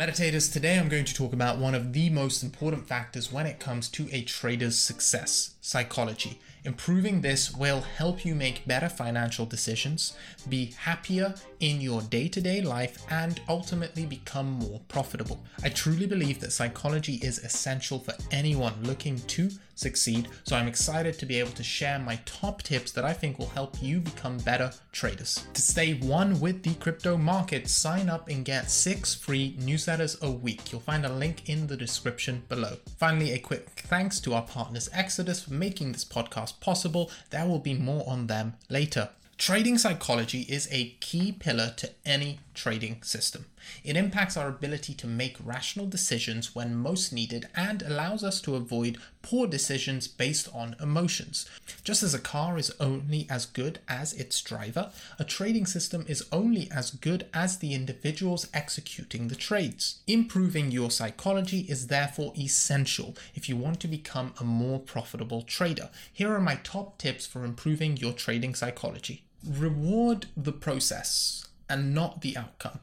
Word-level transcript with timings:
Meditators, 0.00 0.50
today 0.50 0.78
I'm 0.78 0.88
going 0.88 1.04
to 1.04 1.12
talk 1.12 1.34
about 1.34 1.58
one 1.58 1.74
of 1.74 1.92
the 1.92 2.08
most 2.08 2.42
important 2.42 2.88
factors 2.88 3.30
when 3.30 3.44
it 3.44 3.60
comes 3.60 3.86
to 3.90 4.08
a 4.10 4.22
trader's 4.22 4.78
success 4.78 5.56
psychology. 5.60 6.38
Improving 6.64 7.20
this 7.20 7.52
will 7.52 7.80
help 7.80 8.24
you 8.24 8.34
make 8.34 8.66
better 8.66 8.88
financial 8.88 9.46
decisions, 9.46 10.16
be 10.48 10.74
happier 10.78 11.34
in 11.60 11.80
your 11.80 12.02
day 12.02 12.28
to 12.28 12.40
day 12.40 12.60
life, 12.60 13.04
and 13.10 13.40
ultimately 13.48 14.04
become 14.06 14.50
more 14.50 14.80
profitable. 14.88 15.42
I 15.62 15.70
truly 15.70 16.06
believe 16.06 16.40
that 16.40 16.52
psychology 16.52 17.14
is 17.22 17.38
essential 17.38 17.98
for 17.98 18.14
anyone 18.30 18.74
looking 18.82 19.18
to 19.20 19.50
succeed, 19.74 20.28
so 20.44 20.56
I'm 20.56 20.68
excited 20.68 21.18
to 21.18 21.26
be 21.26 21.38
able 21.38 21.52
to 21.52 21.62
share 21.62 21.98
my 21.98 22.20
top 22.26 22.62
tips 22.62 22.92
that 22.92 23.04
I 23.04 23.14
think 23.14 23.38
will 23.38 23.48
help 23.48 23.82
you 23.82 24.00
become 24.00 24.36
better 24.38 24.70
traders. 24.92 25.46
To 25.54 25.62
stay 25.62 25.94
one 25.94 26.38
with 26.38 26.62
the 26.62 26.74
crypto 26.74 27.16
market, 27.16 27.68
sign 27.68 28.10
up 28.10 28.28
and 28.28 28.44
get 28.44 28.70
six 28.70 29.14
free 29.14 29.56
newsletters 29.58 30.20
a 30.20 30.30
week. 30.30 30.70
You'll 30.70 30.82
find 30.82 31.06
a 31.06 31.12
link 31.12 31.48
in 31.48 31.66
the 31.66 31.76
description 31.76 32.42
below. 32.48 32.76
Finally, 32.98 33.32
a 33.32 33.38
quick 33.38 33.70
thanks 33.86 34.20
to 34.20 34.34
our 34.34 34.42
partners 34.42 34.90
Exodus 34.92 35.42
for 35.42 35.54
making 35.54 35.92
this 35.92 36.04
podcast 36.04 36.49
possible. 36.52 37.10
There 37.30 37.46
will 37.46 37.58
be 37.58 37.74
more 37.74 38.08
on 38.08 38.26
them 38.26 38.54
later. 38.68 39.10
Trading 39.38 39.78
psychology 39.78 40.42
is 40.42 40.68
a 40.70 40.96
key 41.00 41.32
pillar 41.32 41.72
to 41.78 41.90
any 42.04 42.40
trading 42.54 43.02
system. 43.02 43.46
It 43.84 43.96
impacts 43.96 44.36
our 44.36 44.48
ability 44.48 44.94
to 44.94 45.06
make 45.06 45.36
rational 45.44 45.86
decisions 45.86 46.54
when 46.54 46.74
most 46.74 47.12
needed 47.12 47.48
and 47.54 47.82
allows 47.82 48.22
us 48.24 48.40
to 48.42 48.56
avoid 48.56 48.98
poor 49.22 49.46
decisions 49.46 50.08
based 50.08 50.48
on 50.54 50.76
emotions. 50.80 51.48
Just 51.84 52.02
as 52.02 52.14
a 52.14 52.18
car 52.18 52.58
is 52.58 52.72
only 52.80 53.26
as 53.28 53.46
good 53.46 53.80
as 53.88 54.12
its 54.14 54.40
driver, 54.40 54.90
a 55.18 55.24
trading 55.24 55.66
system 55.66 56.04
is 56.08 56.26
only 56.32 56.70
as 56.70 56.90
good 56.90 57.26
as 57.34 57.58
the 57.58 57.74
individuals 57.74 58.46
executing 58.54 59.28
the 59.28 59.34
trades. 59.34 60.00
Improving 60.06 60.70
your 60.70 60.90
psychology 60.90 61.60
is 61.68 61.86
therefore 61.86 62.32
essential 62.38 63.16
if 63.34 63.48
you 63.48 63.56
want 63.56 63.80
to 63.80 63.88
become 63.88 64.34
a 64.40 64.44
more 64.44 64.78
profitable 64.78 65.42
trader. 65.42 65.90
Here 66.12 66.32
are 66.32 66.40
my 66.40 66.56
top 66.62 66.98
tips 66.98 67.26
for 67.26 67.44
improving 67.44 67.96
your 67.96 68.12
trading 68.12 68.54
psychology. 68.54 69.24
Reward 69.46 70.26
the 70.36 70.52
process 70.52 71.46
and 71.68 71.94
not 71.94 72.20
the 72.20 72.36
outcome. 72.36 72.80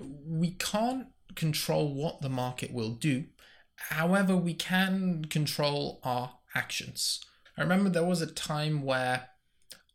We 0.00 0.52
can't 0.52 1.08
control 1.34 1.94
what 1.94 2.20
the 2.20 2.28
market 2.28 2.72
will 2.72 2.90
do. 2.90 3.24
However, 3.76 4.36
we 4.36 4.54
can 4.54 5.24
control 5.26 6.00
our 6.04 6.38
actions. 6.54 7.20
I 7.56 7.62
remember 7.62 7.90
there 7.90 8.04
was 8.04 8.22
a 8.22 8.26
time 8.26 8.82
where 8.82 9.28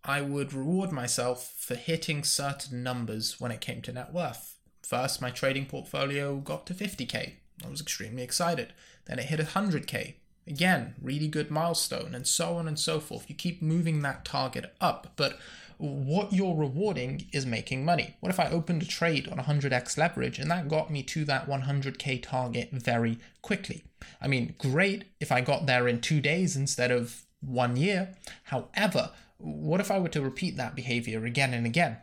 I 0.03 0.21
would 0.21 0.53
reward 0.53 0.91
myself 0.91 1.53
for 1.57 1.75
hitting 1.75 2.23
certain 2.23 2.83
numbers 2.83 3.39
when 3.39 3.51
it 3.51 3.61
came 3.61 3.81
to 3.83 3.91
net 3.91 4.13
worth. 4.13 4.55
First, 4.81 5.21
my 5.21 5.29
trading 5.29 5.65
portfolio 5.65 6.37
got 6.37 6.65
to 6.67 6.73
50k. 6.73 7.33
I 7.63 7.69
was 7.69 7.81
extremely 7.81 8.23
excited. 8.23 8.73
Then 9.05 9.19
it 9.19 9.25
hit 9.25 9.39
100k. 9.39 10.15
Again, 10.47 10.95
really 11.01 11.27
good 11.27 11.51
milestone, 11.51 12.15
and 12.15 12.25
so 12.25 12.55
on 12.55 12.67
and 12.67 12.79
so 12.79 12.99
forth. 12.99 13.29
You 13.29 13.35
keep 13.35 13.61
moving 13.61 14.01
that 14.01 14.25
target 14.25 14.73
up, 14.81 15.13
but 15.15 15.37
what 15.79 16.33
you're 16.33 16.55
rewarding 16.55 17.27
is 17.31 17.45
making 17.45 17.85
money. 17.85 18.17
What 18.19 18.29
if 18.29 18.39
I 18.39 18.49
opened 18.49 18.83
a 18.83 18.85
trade 18.85 19.29
on 19.29 19.37
100x 19.37 19.97
leverage 19.97 20.37
and 20.37 20.51
that 20.51 20.67
got 20.67 20.91
me 20.91 21.01
to 21.03 21.23
that 21.25 21.47
100k 21.47 22.21
target 22.21 22.69
very 22.71 23.17
quickly? 23.41 23.85
I 24.21 24.27
mean, 24.27 24.55
great 24.57 25.05
if 25.21 25.31
I 25.31 25.39
got 25.39 25.65
there 25.65 25.87
in 25.87 26.01
two 26.01 26.19
days 26.19 26.57
instead 26.57 26.91
of 26.91 27.23
one 27.39 27.77
year. 27.77 28.13
However, 28.43 29.11
what 29.37 29.79
if 29.79 29.89
I 29.89 29.99
were 29.99 30.09
to 30.09 30.21
repeat 30.21 30.57
that 30.57 30.75
behavior 30.75 31.25
again 31.25 31.53
and 31.53 31.65
again? 31.65 31.97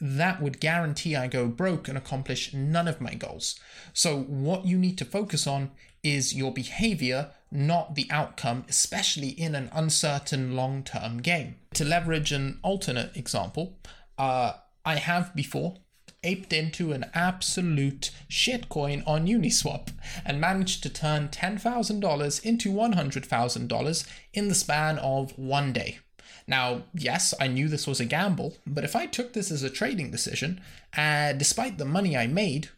that 0.00 0.42
would 0.42 0.60
guarantee 0.60 1.16
I 1.16 1.28
go 1.28 1.46
broke 1.46 1.88
and 1.88 1.96
accomplish 1.96 2.52
none 2.52 2.88
of 2.88 3.00
my 3.00 3.14
goals. 3.14 3.58
So, 3.92 4.18
what 4.20 4.66
you 4.66 4.76
need 4.76 4.98
to 4.98 5.04
focus 5.04 5.46
on 5.46 5.70
is 6.04 6.34
your 6.34 6.52
behavior, 6.52 7.30
not 7.50 7.94
the 7.96 8.06
outcome, 8.10 8.64
especially 8.68 9.30
in 9.30 9.54
an 9.54 9.70
uncertain 9.72 10.54
long 10.54 10.84
term 10.84 11.18
game. 11.18 11.56
To 11.74 11.84
leverage 11.84 12.30
an 12.30 12.60
alternate 12.62 13.16
example, 13.16 13.78
uh, 14.18 14.52
I 14.84 14.96
have 14.96 15.34
before 15.34 15.78
aped 16.24 16.52
into 16.52 16.92
an 16.92 17.04
absolute 17.14 18.10
shitcoin 18.30 19.02
on 19.06 19.26
Uniswap 19.26 19.88
and 20.24 20.40
managed 20.40 20.82
to 20.82 20.88
turn 20.88 21.28
$10,000 21.28 22.44
into 22.44 22.72
$100,000 22.72 24.06
in 24.32 24.48
the 24.48 24.54
span 24.54 24.98
of 24.98 25.38
one 25.38 25.72
day. 25.72 25.98
Now, 26.46 26.82
yes, 26.94 27.32
I 27.40 27.46
knew 27.46 27.68
this 27.68 27.86
was 27.86 28.00
a 28.00 28.04
gamble, 28.04 28.56
but 28.66 28.84
if 28.84 28.94
I 28.94 29.06
took 29.06 29.32
this 29.32 29.50
as 29.50 29.62
a 29.62 29.70
trading 29.70 30.10
decision, 30.10 30.60
uh, 30.96 31.32
despite 31.32 31.78
the 31.78 31.84
money 31.84 32.16
I 32.16 32.26
made, 32.26 32.68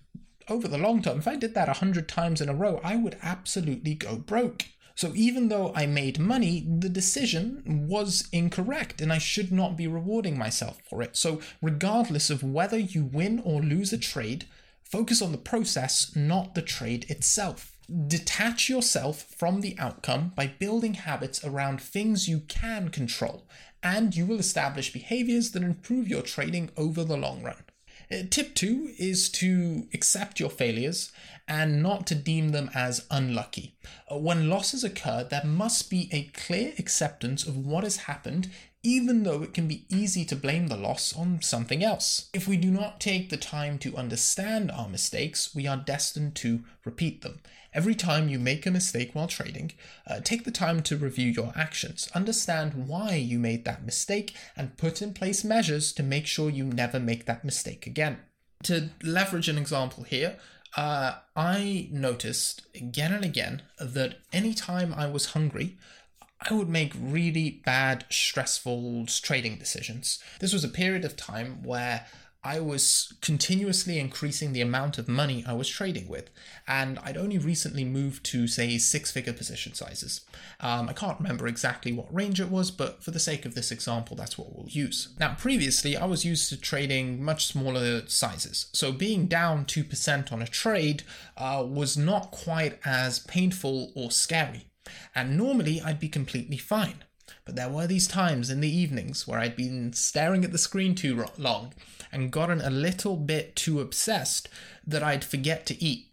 over 0.48 0.68
the 0.68 0.78
long 0.78 1.02
term, 1.02 1.18
if 1.18 1.28
I 1.28 1.36
did 1.36 1.54
that 1.54 1.68
100 1.68 2.08
times 2.08 2.40
in 2.40 2.48
a 2.48 2.54
row, 2.54 2.80
I 2.84 2.96
would 2.96 3.18
absolutely 3.22 3.94
go 3.94 4.16
broke. 4.16 4.66
So 4.94 5.12
even 5.14 5.48
though 5.48 5.72
I 5.74 5.84
made 5.86 6.18
money, 6.18 6.66
the 6.66 6.88
decision 6.88 7.86
was 7.86 8.28
incorrect 8.32 9.02
and 9.02 9.12
I 9.12 9.18
should 9.18 9.52
not 9.52 9.76
be 9.76 9.86
rewarding 9.86 10.38
myself 10.38 10.78
for 10.88 11.02
it. 11.02 11.16
So, 11.18 11.40
regardless 11.60 12.30
of 12.30 12.42
whether 12.42 12.78
you 12.78 13.04
win 13.04 13.42
or 13.44 13.60
lose 13.60 13.92
a 13.92 13.98
trade, 13.98 14.46
focus 14.82 15.20
on 15.20 15.32
the 15.32 15.38
process, 15.38 16.16
not 16.16 16.54
the 16.54 16.62
trade 16.62 17.10
itself. 17.10 17.76
Detach 18.08 18.70
yourself 18.70 19.26
from 19.36 19.60
the 19.60 19.76
outcome 19.78 20.32
by 20.34 20.46
building 20.46 20.94
habits 20.94 21.44
around 21.44 21.80
things 21.80 22.26
you 22.26 22.40
can 22.48 22.88
control, 22.88 23.46
and 23.82 24.16
you 24.16 24.24
will 24.24 24.38
establish 24.38 24.92
behaviors 24.92 25.50
that 25.50 25.62
improve 25.62 26.08
your 26.08 26.22
trading 26.22 26.70
over 26.76 27.04
the 27.04 27.18
long 27.18 27.42
run. 27.42 27.65
Uh, 28.10 28.18
tip 28.30 28.54
two 28.54 28.92
is 28.98 29.28
to 29.28 29.88
accept 29.92 30.38
your 30.38 30.50
failures 30.50 31.10
and 31.48 31.82
not 31.82 32.06
to 32.06 32.14
deem 32.14 32.50
them 32.50 32.70
as 32.74 33.04
unlucky. 33.10 33.76
Uh, 34.10 34.16
when 34.16 34.48
losses 34.48 34.84
occur, 34.84 35.26
there 35.28 35.44
must 35.44 35.90
be 35.90 36.08
a 36.12 36.24
clear 36.38 36.72
acceptance 36.78 37.46
of 37.46 37.56
what 37.56 37.84
has 37.84 37.96
happened 37.98 38.50
even 38.86 39.24
though 39.24 39.42
it 39.42 39.52
can 39.52 39.66
be 39.66 39.84
easy 39.88 40.24
to 40.24 40.36
blame 40.36 40.68
the 40.68 40.76
loss 40.76 41.12
on 41.16 41.42
something 41.42 41.82
else. 41.82 42.30
If 42.32 42.46
we 42.46 42.56
do 42.56 42.70
not 42.70 43.00
take 43.00 43.30
the 43.30 43.36
time 43.36 43.78
to 43.80 43.96
understand 43.96 44.70
our 44.70 44.88
mistakes, 44.88 45.52
we 45.52 45.66
are 45.66 45.76
destined 45.76 46.36
to 46.36 46.62
repeat 46.84 47.22
them. 47.22 47.40
Every 47.76 47.94
time 47.94 48.30
you 48.30 48.38
make 48.38 48.64
a 48.64 48.70
mistake 48.70 49.10
while 49.12 49.26
trading, 49.26 49.72
uh, 50.06 50.20
take 50.24 50.44
the 50.44 50.50
time 50.50 50.82
to 50.84 50.96
review 50.96 51.30
your 51.30 51.52
actions, 51.54 52.08
understand 52.14 52.88
why 52.88 53.16
you 53.16 53.38
made 53.38 53.66
that 53.66 53.84
mistake, 53.84 54.34
and 54.56 54.78
put 54.78 55.02
in 55.02 55.12
place 55.12 55.44
measures 55.44 55.92
to 55.92 56.02
make 56.02 56.26
sure 56.26 56.48
you 56.48 56.64
never 56.64 56.98
make 56.98 57.26
that 57.26 57.44
mistake 57.44 57.86
again. 57.86 58.16
To 58.62 58.88
leverage 59.02 59.50
an 59.50 59.58
example 59.58 60.04
here, 60.04 60.38
uh, 60.74 61.16
I 61.36 61.88
noticed 61.92 62.62
again 62.74 63.12
and 63.12 63.26
again 63.26 63.60
that 63.78 64.20
anytime 64.32 64.94
I 64.94 65.06
was 65.06 65.32
hungry, 65.32 65.76
I 66.40 66.54
would 66.54 66.70
make 66.70 66.94
really 66.98 67.62
bad, 67.66 68.06
stressful 68.08 69.04
trading 69.06 69.56
decisions. 69.56 70.18
This 70.40 70.54
was 70.54 70.64
a 70.64 70.68
period 70.68 71.04
of 71.04 71.14
time 71.14 71.62
where 71.62 72.06
I 72.46 72.60
was 72.60 73.12
continuously 73.20 73.98
increasing 73.98 74.52
the 74.52 74.60
amount 74.60 74.98
of 74.98 75.08
money 75.08 75.44
I 75.44 75.52
was 75.54 75.68
trading 75.68 76.06
with, 76.06 76.30
and 76.68 76.96
I'd 77.00 77.16
only 77.16 77.38
recently 77.38 77.84
moved 77.84 78.24
to, 78.26 78.46
say, 78.46 78.78
six 78.78 79.10
figure 79.10 79.32
position 79.32 79.74
sizes. 79.74 80.20
Um, 80.60 80.88
I 80.88 80.92
can't 80.92 81.18
remember 81.18 81.48
exactly 81.48 81.92
what 81.92 82.14
range 82.14 82.40
it 82.40 82.48
was, 82.48 82.70
but 82.70 83.02
for 83.02 83.10
the 83.10 83.18
sake 83.18 83.46
of 83.46 83.56
this 83.56 83.72
example, 83.72 84.14
that's 84.14 84.38
what 84.38 84.54
we'll 84.54 84.68
use. 84.68 85.08
Now, 85.18 85.34
previously, 85.34 85.96
I 85.96 86.04
was 86.04 86.24
used 86.24 86.48
to 86.50 86.56
trading 86.56 87.20
much 87.20 87.46
smaller 87.46 88.06
sizes, 88.06 88.66
so 88.72 88.92
being 88.92 89.26
down 89.26 89.64
2% 89.64 90.32
on 90.32 90.40
a 90.40 90.46
trade 90.46 91.02
uh, 91.36 91.64
was 91.66 91.96
not 91.96 92.30
quite 92.30 92.78
as 92.84 93.18
painful 93.18 93.90
or 93.96 94.12
scary. 94.12 94.68
And 95.16 95.36
normally 95.36 95.80
I'd 95.80 95.98
be 95.98 96.08
completely 96.08 96.58
fine. 96.58 97.02
But 97.44 97.56
there 97.56 97.68
were 97.68 97.88
these 97.88 98.06
times 98.06 98.50
in 98.50 98.60
the 98.60 98.70
evenings 98.70 99.26
where 99.26 99.40
I'd 99.40 99.56
been 99.56 99.92
staring 99.92 100.44
at 100.44 100.52
the 100.52 100.58
screen 100.58 100.94
too 100.94 101.24
long 101.38 101.72
and 102.12 102.30
gotten 102.30 102.60
a 102.60 102.70
little 102.70 103.16
bit 103.16 103.56
too 103.56 103.80
obsessed 103.80 104.48
that 104.86 105.02
I'd 105.02 105.24
forget 105.24 105.66
to 105.66 105.82
eat. 105.82 106.06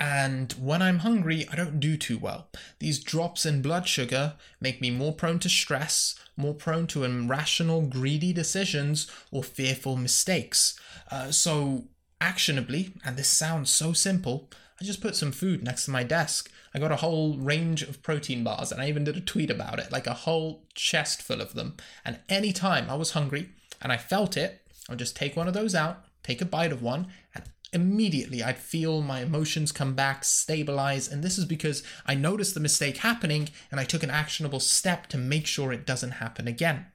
And 0.00 0.52
when 0.52 0.80
I'm 0.80 1.00
hungry, 1.00 1.48
I 1.50 1.56
don't 1.56 1.80
do 1.80 1.96
too 1.96 2.18
well. 2.18 2.48
These 2.78 3.02
drops 3.02 3.44
in 3.44 3.62
blood 3.62 3.88
sugar 3.88 4.34
make 4.60 4.80
me 4.80 4.90
more 4.90 5.12
prone 5.12 5.40
to 5.40 5.48
stress, 5.48 6.14
more 6.36 6.54
prone 6.54 6.86
to 6.88 7.02
irrational, 7.02 7.82
greedy 7.82 8.32
decisions, 8.32 9.10
or 9.32 9.42
fearful 9.42 9.96
mistakes. 9.96 10.78
Uh, 11.10 11.32
so, 11.32 11.86
actionably, 12.20 12.92
and 13.04 13.16
this 13.16 13.28
sounds 13.28 13.70
so 13.70 13.92
simple, 13.92 14.48
I 14.80 14.84
just 14.84 15.00
put 15.00 15.16
some 15.16 15.32
food 15.32 15.64
next 15.64 15.86
to 15.86 15.90
my 15.90 16.04
desk. 16.04 16.48
I 16.72 16.78
got 16.78 16.92
a 16.92 16.96
whole 16.96 17.36
range 17.36 17.82
of 17.82 18.02
protein 18.02 18.44
bars 18.44 18.70
and 18.70 18.80
I 18.80 18.88
even 18.88 19.02
did 19.02 19.16
a 19.16 19.20
tweet 19.20 19.50
about 19.50 19.80
it, 19.80 19.90
like 19.90 20.06
a 20.06 20.14
whole 20.14 20.64
chest 20.74 21.22
full 21.22 21.40
of 21.40 21.54
them. 21.54 21.76
And 22.04 22.20
anytime 22.28 22.88
I 22.88 22.94
was 22.94 23.12
hungry 23.12 23.48
and 23.82 23.90
I 23.90 23.96
felt 23.96 24.36
it, 24.36 24.64
I'd 24.88 24.98
just 24.98 25.16
take 25.16 25.36
one 25.36 25.48
of 25.48 25.54
those 25.54 25.74
out, 25.74 26.04
take 26.22 26.40
a 26.40 26.46
bite 26.46 26.72
of 26.72 26.82
one, 26.82 27.08
and 27.34 27.44
immediately 27.72 28.42
I'd 28.42 28.58
feel 28.58 29.02
my 29.02 29.20
emotions 29.20 29.72
come 29.72 29.94
back, 29.94 30.24
stabilize. 30.24 31.08
And 31.08 31.22
this 31.22 31.38
is 31.38 31.44
because 31.44 31.82
I 32.06 32.14
noticed 32.14 32.54
the 32.54 32.60
mistake 32.60 32.98
happening 32.98 33.50
and 33.70 33.78
I 33.78 33.84
took 33.84 34.02
an 34.02 34.10
actionable 34.10 34.60
step 34.60 35.06
to 35.08 35.18
make 35.18 35.46
sure 35.46 35.72
it 35.72 35.86
doesn't 35.86 36.12
happen 36.12 36.48
again. 36.48 36.86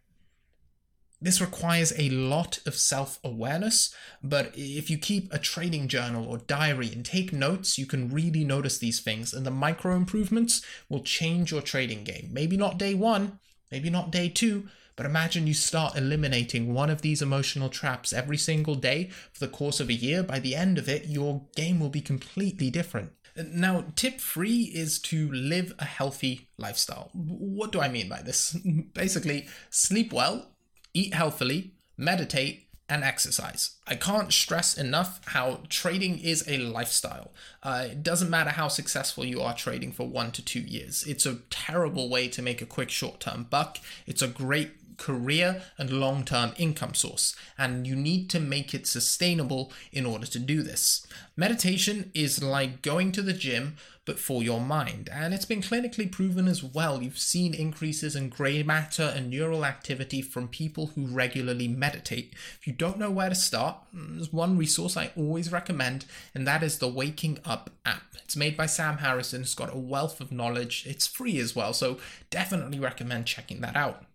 This 1.22 1.40
requires 1.40 1.94
a 1.98 2.10
lot 2.10 2.60
of 2.66 2.76
self 2.76 3.18
awareness, 3.24 3.96
but 4.22 4.52
if 4.56 4.90
you 4.90 4.98
keep 4.98 5.34
a 5.34 5.40
trading 5.40 5.88
journal 5.88 6.26
or 6.26 6.40
diary 6.40 6.92
and 6.92 7.06
take 7.06 7.32
notes, 7.32 7.78
you 7.78 7.86
can 7.86 8.10
really 8.10 8.44
notice 8.44 8.78
these 8.78 9.00
things, 9.00 9.34
and 9.34 9.46
the 9.46 9.52
micro 9.52 9.96
improvements 9.96 10.62
will 10.90 11.02
change 11.02 11.50
your 11.50 11.62
trading 11.62 12.04
game. 12.04 12.32
Maybe 12.34 12.58
not 12.58 12.78
day 12.78 12.94
one, 12.94 13.40
maybe 13.74 13.90
not 13.90 14.12
day 14.12 14.30
two, 14.30 14.68
but 14.96 15.08
imagine 15.08 15.48
you 15.48 15.56
start 15.56 15.98
eliminating 15.98 16.76
one 16.76 16.92
of 16.92 17.02
these 17.02 17.24
emotional 17.24 17.70
traps 17.70 18.14
every 18.14 18.38
single 18.38 18.76
day 18.76 19.10
for 19.32 19.40
the 19.40 19.52
course 19.52 19.80
of 19.80 19.90
a 19.90 19.94
year. 19.94 20.22
By 20.22 20.38
the 20.40 20.54
end 20.54 20.78
of 20.78 20.88
it, 20.88 21.08
your 21.08 21.42
game 21.56 21.80
will 21.80 21.90
be 21.90 22.00
completely 22.00 22.70
different. 22.70 23.14
Now, 23.36 23.86
tip 23.96 24.22
three 24.22 24.66
is 24.66 25.00
to 25.10 25.32
live 25.32 25.74
a 25.80 25.86
healthy 25.86 26.50
lifestyle. 26.60 27.10
What 27.14 27.72
do 27.72 27.82
I 27.82 27.90
mean 27.90 28.08
by 28.08 28.22
this? 28.22 28.56
Basically, 28.94 29.48
sleep 29.72 30.14
well, 30.14 30.52
eat 30.94 31.16
healthily, 31.16 31.74
meditate, 31.98 32.68
and 32.94 33.04
exercise. 33.04 33.72
I 33.88 33.96
can't 33.96 34.32
stress 34.32 34.78
enough 34.78 35.20
how 35.26 35.62
trading 35.68 36.20
is 36.20 36.48
a 36.48 36.60
lifestyle. 36.60 37.32
Uh, 37.64 37.88
it 37.90 38.04
doesn't 38.04 38.30
matter 38.30 38.52
how 38.52 38.68
successful 38.68 39.26
you 39.26 39.42
are 39.42 39.56
trading 39.56 39.92
for 39.92 40.08
one 40.08 40.32
to 40.34 40.46
two 40.46 40.60
years. 40.60 41.04
It's 41.08 41.26
a 41.26 41.40
terrible 41.50 42.08
way 42.08 42.28
to 42.28 42.44
make 42.44 42.62
a 42.62 42.68
quick 42.68 42.92
short 42.92 43.20
term 43.20 43.48
buck. 43.50 43.80
It's 44.06 44.22
a 44.22 44.28
great 44.28 44.98
career 44.98 45.64
and 45.80 45.90
long 45.90 46.24
term 46.24 46.54
income 46.58 46.94
source, 46.94 47.36
and 47.58 47.88
you 47.88 47.96
need 47.96 48.30
to 48.30 48.40
make 48.40 48.76
it 48.76 48.86
sustainable 48.86 49.72
in 49.92 50.06
order 50.06 50.28
to 50.28 50.38
do 50.38 50.62
this. 50.62 51.08
Meditation 51.36 52.12
is 52.14 52.44
like 52.44 52.84
going 52.84 53.12
to 53.14 53.24
the 53.24 53.34
gym, 53.34 53.76
but 54.06 54.20
for 54.20 54.44
your 54.44 54.60
mind, 54.60 55.10
and 55.12 55.34
it's 55.34 55.46
been 55.46 55.62
clinically 55.62 56.12
proven 56.12 56.48
as 56.48 56.64
well. 56.64 57.02
You've 57.02 57.18
seen 57.18 57.54
increases 57.54 58.16
in 58.16 58.30
grey 58.30 58.62
matter 58.64 59.14
and 59.16 59.30
neural 59.30 59.66
activity 59.66 60.22
from 60.22 60.48
people 60.48 60.88
who 60.88 61.06
regularly 61.06 61.68
meditate. 61.68 62.34
If 62.60 62.68
you 62.68 62.74
don't 62.74 63.00
know 63.00 63.12
where 63.12 63.30
to 63.30 63.36
start, 63.36 63.78
mm, 63.96 64.16
there's 64.16 64.34
one 64.34 64.58
resource 64.58 64.98
I 64.98 65.12
always 65.16 65.52
recommend, 65.52 66.06
and 66.36 66.46
that 66.48 66.64
is 66.64 66.80
the 66.80 66.88
Waking 66.88 67.40
Up 67.46 67.70
app. 67.86 68.04
It's 68.24 68.36
made 68.36 68.58
by 68.58 68.66
Sam 68.66 68.98
Harrison, 68.98 69.42
it's 69.42 69.56
got 69.56 69.74
a 69.74 69.78
wealth 69.78 70.20
of 70.20 70.32
knowledge, 70.32 70.86
it's 70.88 71.08
free 71.08 71.40
as 71.40 71.56
well, 71.56 71.74
so 71.74 71.98
definitely 72.30 72.80
recommend 72.80 73.26
checking 73.26 73.62
that 73.62 73.76
out. 73.76 74.06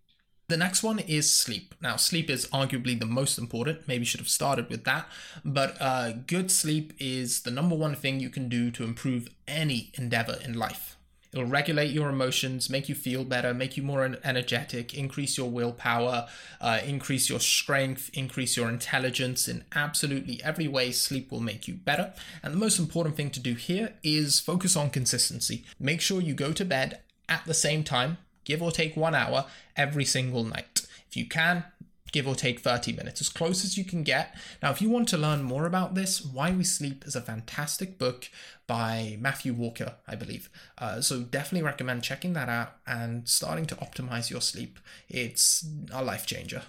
The 0.48 0.56
next 0.56 0.82
one 0.82 0.98
is 0.98 1.30
sleep. 1.30 1.74
Now, 1.82 1.96
sleep 1.96 2.30
is 2.30 2.46
arguably 2.46 2.98
the 2.98 3.04
most 3.04 3.36
important. 3.36 3.86
Maybe 3.86 4.06
should 4.06 4.20
have 4.20 4.30
started 4.30 4.70
with 4.70 4.84
that. 4.84 5.06
But 5.44 5.76
uh, 5.78 6.12
good 6.26 6.50
sleep 6.50 6.94
is 6.98 7.42
the 7.42 7.50
number 7.50 7.76
one 7.76 7.94
thing 7.94 8.18
you 8.18 8.30
can 8.30 8.48
do 8.48 8.70
to 8.70 8.82
improve 8.82 9.28
any 9.46 9.92
endeavor 9.98 10.38
in 10.42 10.54
life. 10.54 10.96
It'll 11.34 11.44
regulate 11.44 11.90
your 11.90 12.08
emotions, 12.08 12.70
make 12.70 12.88
you 12.88 12.94
feel 12.94 13.24
better, 13.24 13.52
make 13.52 13.76
you 13.76 13.82
more 13.82 14.16
energetic, 14.24 14.94
increase 14.94 15.36
your 15.36 15.50
willpower, 15.50 16.26
uh, 16.62 16.80
increase 16.82 17.28
your 17.28 17.40
strength, 17.40 18.08
increase 18.14 18.56
your 18.56 18.70
intelligence. 18.70 19.48
In 19.48 19.64
absolutely 19.74 20.42
every 20.42 20.66
way, 20.66 20.92
sleep 20.92 21.30
will 21.30 21.40
make 21.40 21.68
you 21.68 21.74
better. 21.74 22.14
And 22.42 22.54
the 22.54 22.58
most 22.58 22.78
important 22.78 23.16
thing 23.16 23.28
to 23.32 23.40
do 23.40 23.52
here 23.52 23.92
is 24.02 24.40
focus 24.40 24.74
on 24.76 24.88
consistency. 24.88 25.66
Make 25.78 26.00
sure 26.00 26.22
you 26.22 26.32
go 26.32 26.52
to 26.52 26.64
bed 26.64 27.00
at 27.28 27.44
the 27.44 27.52
same 27.52 27.84
time 27.84 28.16
give 28.48 28.62
or 28.62 28.72
take 28.72 28.96
one 28.96 29.14
hour 29.14 29.44
every 29.76 30.04
single 30.04 30.42
night. 30.42 30.86
If 31.08 31.16
you 31.16 31.26
can, 31.26 31.64
give 32.10 32.26
or 32.26 32.34
take 32.34 32.60
30 32.60 32.94
minutes, 32.94 33.20
as 33.20 33.28
close 33.28 33.64
as 33.64 33.76
you 33.76 33.84
can 33.84 34.02
get. 34.02 34.34
Now, 34.62 34.70
if 34.70 34.80
you 34.80 34.88
want 34.88 35.08
to 35.08 35.18
learn 35.18 35.42
more 35.42 35.66
about 35.66 35.94
this, 35.94 36.24
Why 36.24 36.50
We 36.50 36.64
Sleep 36.64 37.04
is 37.06 37.14
a 37.14 37.20
fantastic 37.20 37.98
book 37.98 38.30
by 38.66 39.18
Matthew 39.20 39.52
Walker, 39.52 39.96
I 40.08 40.14
believe. 40.14 40.48
Uh, 40.78 41.02
so, 41.02 41.20
definitely 41.20 41.66
recommend 41.66 42.02
checking 42.02 42.32
that 42.32 42.48
out 42.48 42.76
and 42.86 43.28
starting 43.28 43.66
to 43.66 43.76
optimize 43.76 44.30
your 44.30 44.40
sleep. 44.40 44.78
It's 45.08 45.66
a 45.92 46.02
life 46.02 46.26
changer. 46.26 46.62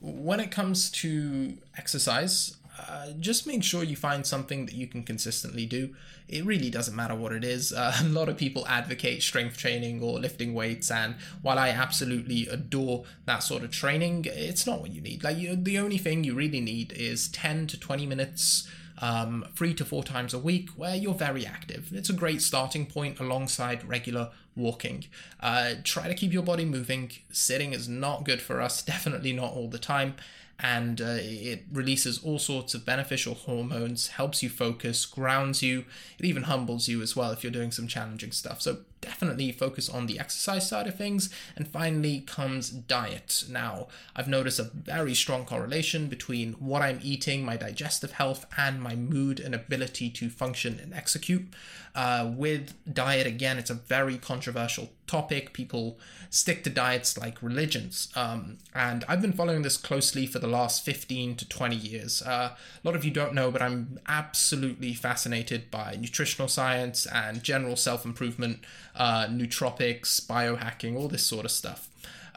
When 0.00 0.40
it 0.40 0.50
comes 0.50 0.90
to 1.02 1.58
exercise, 1.76 2.56
uh, 2.78 3.12
just 3.18 3.46
make 3.46 3.62
sure 3.62 3.82
you 3.82 3.96
find 3.96 4.26
something 4.26 4.66
that 4.66 4.74
you 4.74 4.86
can 4.86 5.02
consistently 5.02 5.66
do. 5.66 5.94
It 6.28 6.44
really 6.44 6.70
doesn't 6.70 6.94
matter 6.94 7.14
what 7.14 7.32
it 7.32 7.44
is. 7.44 7.72
Uh, 7.72 7.96
a 8.00 8.08
lot 8.08 8.28
of 8.28 8.36
people 8.36 8.66
advocate 8.66 9.22
strength 9.22 9.56
training 9.56 10.02
or 10.02 10.18
lifting 10.18 10.54
weights, 10.54 10.90
and 10.90 11.16
while 11.42 11.58
I 11.58 11.70
absolutely 11.70 12.46
adore 12.48 13.04
that 13.24 13.42
sort 13.42 13.62
of 13.62 13.70
training, 13.70 14.26
it's 14.28 14.66
not 14.66 14.80
what 14.80 14.92
you 14.92 15.00
need. 15.00 15.24
Like 15.24 15.38
you, 15.38 15.56
the 15.56 15.78
only 15.78 15.98
thing 15.98 16.24
you 16.24 16.34
really 16.34 16.60
need 16.60 16.92
is 16.92 17.28
10 17.28 17.66
to 17.68 17.80
20 17.80 18.06
minutes 18.06 18.68
um, 18.98 19.44
three 19.54 19.74
to 19.74 19.84
four 19.84 20.02
times 20.02 20.32
a 20.32 20.38
week 20.38 20.70
where 20.70 20.96
you're 20.96 21.14
very 21.14 21.46
active. 21.46 21.90
It's 21.92 22.10
a 22.10 22.14
great 22.14 22.40
starting 22.40 22.86
point 22.86 23.20
alongside 23.20 23.86
regular 23.86 24.30
walking. 24.54 25.04
Uh, 25.38 25.74
try 25.84 26.08
to 26.08 26.14
keep 26.14 26.32
your 26.32 26.42
body 26.42 26.64
moving. 26.64 27.12
Sitting 27.30 27.72
is 27.72 27.88
not 27.88 28.24
good 28.24 28.40
for 28.40 28.60
us, 28.60 28.82
definitely 28.84 29.32
not 29.32 29.52
all 29.52 29.68
the 29.68 29.78
time 29.78 30.14
and 30.58 31.00
uh, 31.00 31.18
it 31.18 31.64
releases 31.70 32.22
all 32.22 32.38
sorts 32.38 32.74
of 32.74 32.86
beneficial 32.86 33.34
hormones, 33.34 34.08
helps 34.08 34.42
you 34.42 34.48
focus, 34.48 35.04
grounds 35.04 35.62
you, 35.62 35.84
it 36.18 36.24
even 36.24 36.44
humbles 36.44 36.88
you 36.88 37.02
as 37.02 37.14
well 37.14 37.30
if 37.30 37.42
you're 37.42 37.52
doing 37.52 37.70
some 37.70 37.86
challenging 37.86 38.32
stuff. 38.32 38.62
So 38.62 38.78
definitely 39.02 39.52
focus 39.52 39.88
on 39.88 40.06
the 40.06 40.18
exercise 40.18 40.68
side 40.68 40.86
of 40.86 40.96
things. 40.96 41.30
And 41.56 41.68
finally 41.68 42.20
comes 42.20 42.70
diet. 42.70 43.44
Now, 43.48 43.88
I've 44.14 44.28
noticed 44.28 44.58
a 44.58 44.64
very 44.64 45.14
strong 45.14 45.44
correlation 45.44 46.08
between 46.08 46.54
what 46.54 46.82
I'm 46.82 47.00
eating, 47.02 47.44
my 47.44 47.56
digestive 47.56 48.12
health, 48.12 48.46
and 48.56 48.82
my 48.82 48.96
mood 48.96 49.38
and 49.40 49.54
ability 49.54 50.10
to 50.10 50.30
function 50.30 50.80
and 50.82 50.94
execute. 50.94 51.46
Uh, 51.94 52.30
with 52.34 52.74
diet, 52.92 53.26
again, 53.26 53.58
it's 53.58 53.70
a 53.70 53.74
very 53.74 54.18
controversial 54.18 54.90
topic. 55.06 55.52
People 55.52 55.98
stick 56.30 56.64
to 56.64 56.70
diets 56.70 57.16
like 57.16 57.42
religions. 57.42 58.08
Um, 58.14 58.58
and 58.74 59.04
I've 59.08 59.22
been 59.22 59.32
following 59.32 59.62
this 59.62 59.76
closely 59.76 60.26
for 60.26 60.38
the 60.38 60.46
last 60.46 60.84
15 60.84 61.36
to 61.36 61.48
20 61.48 61.76
years. 61.76 62.22
Uh, 62.22 62.50
a 62.52 62.86
lot 62.86 62.96
of 62.96 63.04
you 63.04 63.10
don't 63.10 63.34
know, 63.34 63.50
but 63.50 63.62
I'm 63.62 63.98
absolutely 64.06 64.94
fascinated 64.94 65.70
by 65.70 65.96
nutritional 65.98 66.48
science 66.48 67.06
and 67.06 67.42
general 67.42 67.76
self 67.76 68.04
improvement 68.04 68.60
uh, 68.94 69.26
nootropics, 69.26 70.24
biohacking, 70.26 70.96
all 70.96 71.08
this 71.08 71.24
sort 71.24 71.44
of 71.44 71.50
stuff. 71.50 71.88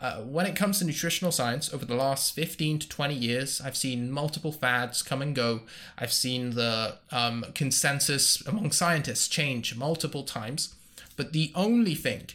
Uh, 0.01 0.21
when 0.21 0.45
it 0.45 0.55
comes 0.55 0.79
to 0.79 0.85
nutritional 0.85 1.31
science, 1.31 1.73
over 1.73 1.83
the 1.83 1.95
last 1.95 2.33
15 2.33 2.79
to 2.79 2.87
20 2.89 3.13
years, 3.13 3.59
I've 3.59 3.75
seen 3.75 4.09
multiple 4.09 4.53
fads 4.53 5.01
come 5.01 5.21
and 5.21 5.35
go. 5.35 5.61
I've 5.97 6.13
seen 6.13 6.51
the 6.51 6.95
um, 7.11 7.45
consensus 7.53 8.41
among 8.47 8.71
scientists 8.71 9.27
change 9.27 9.75
multiple 9.75 10.23
times. 10.23 10.75
But 11.17 11.33
the 11.33 11.51
only 11.53 11.95
thing 11.95 12.27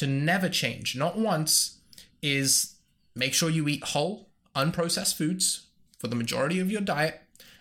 to 0.00 0.06
never 0.06 0.48
change, 0.48 0.96
not 0.96 1.18
once, 1.18 1.76
is 2.22 2.76
make 3.14 3.34
sure 3.34 3.50
you 3.50 3.68
eat 3.68 3.84
whole, 3.84 4.30
unprocessed 4.56 5.14
foods 5.14 5.66
for 5.98 6.08
the 6.08 6.16
majority 6.16 6.58
of 6.58 6.70
your 6.70 6.80
diet. 6.80 7.20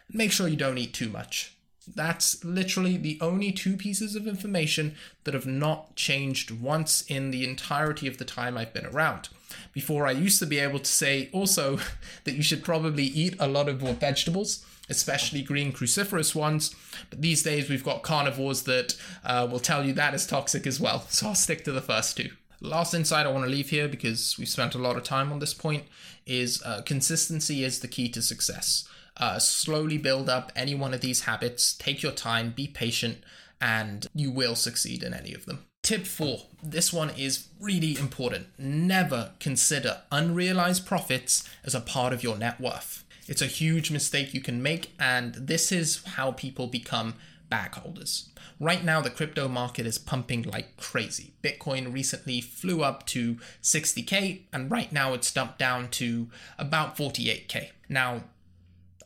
Make 0.10 0.32
sure 0.32 0.48
you 0.48 0.56
don't 0.56 0.78
eat 0.78 0.94
too 0.94 1.10
much. 1.10 1.58
That's 1.86 2.42
literally 2.46 2.96
the 2.96 3.18
only 3.20 3.52
two 3.52 3.76
pieces 3.76 4.16
of 4.16 4.26
information 4.26 4.96
that 5.26 5.34
have 5.34 5.46
not 5.46 5.98
changed 5.98 6.50
once 6.50 7.04
in 7.10 7.32
the 7.32 7.44
entirety 7.44 8.08
of 8.08 8.20
the 8.20 8.26
time 8.26 8.58
I've 8.58 8.74
been 8.74 8.86
around. 8.86 9.28
Before, 9.74 10.08
I 10.08 10.12
used 10.12 10.40
to 10.40 10.46
be 10.46 10.60
able 10.60 10.80
to 10.80 10.86
say 10.90 11.30
also 11.34 11.80
that 12.24 12.36
you 12.36 12.42
should 12.42 12.64
probably 12.64 13.04
eat 13.04 13.36
a 13.38 13.50
lot 13.50 13.68
of 13.68 13.82
more 13.82 13.96
vegetables, 13.96 14.66
especially 14.90 15.42
green 15.42 15.72
cruciferous 15.72 16.34
ones. 16.36 16.76
But 17.10 17.22
these 17.22 17.44
days, 17.44 17.70
we've 17.70 17.84
got 17.84 18.04
carnivores 18.04 18.64
that 18.64 18.96
uh, 19.24 19.48
will 19.50 19.60
tell 19.60 19.86
you 19.86 19.94
that 19.94 20.14
is 20.14 20.26
toxic 20.28 20.66
as 20.68 20.80
well. 20.80 21.06
So 21.10 21.28
I'll 21.28 21.36
stick 21.36 21.64
to 21.66 21.72
the 21.72 21.82
first 21.82 22.16
two. 22.16 22.30
Last 22.62 22.94
insight 22.94 23.26
I 23.26 23.32
want 23.32 23.46
to 23.46 23.52
leave 23.52 23.70
here 23.70 23.88
because 23.88 24.38
we've 24.38 24.50
spent 24.50 24.76
a 24.76 24.80
lot 24.80 24.98
of 24.98 25.04
time 25.04 25.32
on 25.32 25.40
this 25.40 25.54
point 25.54 25.84
is 26.26 26.62
uh, 26.64 26.82
consistency 26.86 27.64
is 27.64 27.80
the 27.80 27.88
key 27.88 28.10
to 28.10 28.22
success. 28.22 28.88
Uh, 29.18 29.40
slowly 29.40 29.98
build 29.98 30.30
up 30.30 30.52
any 30.56 30.76
one 30.76 30.94
of 30.94 31.02
these 31.02 31.22
habits, 31.22 31.74
take 31.74 32.02
your 32.02 32.12
time, 32.12 32.52
be 32.52 32.68
patient, 32.68 33.18
and 33.60 34.08
you 34.14 34.32
will 34.32 34.56
succeed 34.56 35.04
in 35.04 35.14
any 35.14 35.34
of 35.34 35.46
them. 35.46 35.66
Tip 35.82 36.06
four 36.06 36.44
this 36.62 36.92
one 36.92 37.10
is 37.12 37.48
really 37.60 37.98
important. 37.98 38.48
Never 38.58 39.32
consider 39.40 40.02
unrealized 40.12 40.86
profits 40.86 41.48
as 41.64 41.74
a 41.74 41.82
part 41.82 42.14
of 42.14 42.24
your 42.24 42.38
net 42.38 42.60
worth. 42.60 43.06
It's 43.30 43.44
a 43.44 43.46
huge 43.46 43.92
mistake 43.92 44.34
you 44.34 44.42
can 44.42 44.62
make, 44.64 44.92
and 45.00 45.36
this 45.36 45.72
is 45.72 46.04
how 46.04 46.32
people 46.32 46.66
become 46.66 47.14
bag 47.48 47.76
holders. 47.76 48.30
Right 48.60 48.84
now, 48.84 49.02
the 49.02 49.12
crypto 49.12 49.48
market 49.48 49.86
is 49.86 50.00
pumping 50.00 50.42
like 50.42 50.78
crazy. 50.78 51.36
Bitcoin 51.44 51.94
recently 51.94 52.42
flew 52.42 52.82
up 52.84 53.06
to 53.08 53.38
60k, 53.62 54.48
and 54.52 54.72
right 54.72 54.92
now 54.92 55.14
it's 55.14 55.32
dumped 55.32 55.60
down 55.60 55.90
to 55.92 56.30
about 56.58 56.98
48k. 56.98 57.70
Now, 57.88 58.24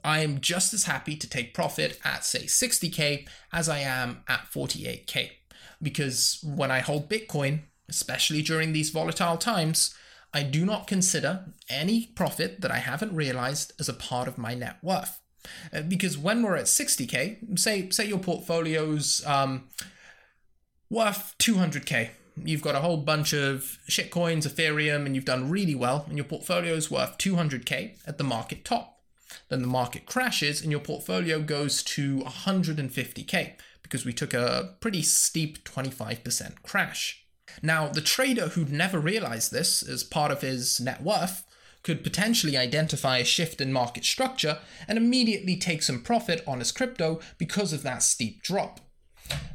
I 0.06 0.20
am 0.20 0.40
just 0.40 0.74
as 0.74 0.86
happy 0.86 1.18
to 1.18 1.30
take 1.30 1.54
profit 1.54 2.00
at, 2.06 2.24
say, 2.26 2.44
60K 2.44 3.28
as 3.52 3.70
I 3.70 3.80
am 3.80 4.24
at 4.28 4.48
48K. 4.54 5.32
Because 5.82 6.44
when 6.44 6.72
I 6.72 6.80
hold 6.80 7.10
Bitcoin, 7.10 7.64
especially 7.90 8.42
during 8.42 8.74
these 8.74 8.90
volatile 8.90 9.38
times, 9.38 9.96
I 10.34 10.44
do 10.44 10.66
not 10.66 10.88
consider 10.88 11.46
any 11.70 12.08
profit 12.16 12.62
that 12.62 12.72
I 12.72 12.78
haven't 12.78 13.16
realized 13.16 13.74
as 13.80 13.88
a 13.88 13.94
part 13.94 14.28
of 14.28 14.38
my 14.38 14.56
net 14.56 14.78
worth. 14.82 15.20
Uh, 15.74 15.82
because 15.82 16.18
when 16.18 16.42
we're 16.42 16.56
at 16.56 16.66
60K, 16.66 17.60
say, 17.60 17.90
say 17.90 18.08
your 18.08 18.20
portfolio's 18.20 19.26
um, 19.26 19.70
worth 20.90 21.36
200K, 21.40 22.10
you've 22.44 22.62
got 22.62 22.76
a 22.76 22.80
whole 22.80 22.98
bunch 22.98 23.34
of 23.34 23.78
shitcoins, 23.90 24.48
Ethereum, 24.48 25.06
and 25.06 25.16
you've 25.16 25.26
done 25.26 25.50
really 25.50 25.76
well, 25.76 26.06
and 26.08 26.18
your 26.18 26.26
portfolio 26.26 26.74
is 26.74 26.90
worth 26.90 27.18
200k 27.18 28.00
at 28.08 28.18
the 28.18 28.24
market 28.24 28.66
top. 28.66 29.02
Then 29.50 29.62
the 29.62 29.68
market 29.68 30.06
crashes 30.06 30.62
and 30.62 30.72
your 30.72 30.80
portfolio 30.80 31.42
goes 31.42 31.84
to 31.84 32.20
150k 32.20 33.54
because 33.82 34.06
we 34.06 34.14
took 34.14 34.34
a 34.34 34.76
pretty 34.80 35.02
steep 35.02 35.64
25% 35.64 36.62
crash. 36.64 37.23
Now, 37.62 37.88
the 37.88 38.02
trader 38.02 38.50
who'd 38.50 38.72
never 38.72 39.00
realized 39.00 39.52
this 39.52 39.84
as 39.84 40.04
part 40.04 40.32
of 40.32 40.42
his 40.42 40.80
net 40.80 41.02
worth 41.02 41.46
could 41.84 42.04
potentially 42.04 42.58
identify 42.58 43.18
a 43.18 43.26
shift 43.26 43.60
in 43.60 43.74
market 43.74 44.06
structure 44.06 44.60
and 44.88 44.98
immediately 44.98 45.58
take 45.58 45.84
some 45.84 46.02
profit 46.02 46.44
on 46.48 46.60
his 46.60 46.72
crypto 46.72 47.20
because 47.38 47.74
of 47.74 47.84
that 47.84 48.02
steep 48.02 48.42
drop. 48.42 48.80